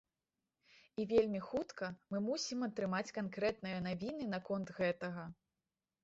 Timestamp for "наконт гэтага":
4.33-5.27